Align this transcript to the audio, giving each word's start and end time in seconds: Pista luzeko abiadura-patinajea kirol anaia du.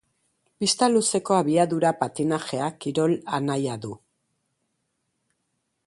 Pista 0.61 0.87
luzeko 0.93 1.35
abiadura-patinajea 1.39 2.71
kirol 2.87 3.15
anaia 3.41 3.77
du. 3.85 3.93